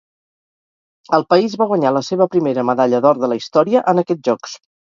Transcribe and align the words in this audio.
El 1.17 1.25
país 1.33 1.57
va 1.63 1.69
guanyar 1.73 1.93
la 1.99 2.03
seva 2.09 2.29
primera 2.37 2.67
medalla 2.73 3.05
d'or 3.07 3.23
de 3.25 3.33
la 3.35 3.41
història 3.43 3.87
en 3.93 4.05
aquests 4.05 4.31
Jocs. 4.31 4.61